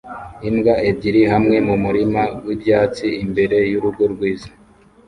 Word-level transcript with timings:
Imbwa 0.49 0.73
ebyiri 0.89 1.21
hamwe 1.31 1.55
mumurima 1.67 2.21
wibyatsi 2.45 3.05
imbere 3.23 3.57
yurugo 3.71 4.03
rwiza 4.13 4.49